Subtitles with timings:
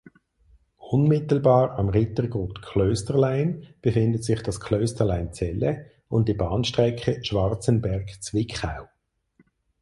[0.77, 8.87] Unmittelbar am Rittergut Klösterlein befindet sich das Klösterlein Zelle und die Bahnstrecke Schwarzenberg–Zwickau.